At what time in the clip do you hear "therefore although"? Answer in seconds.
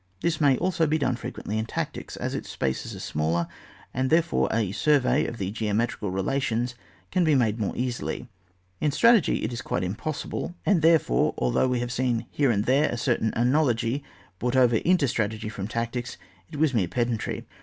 10.81-11.67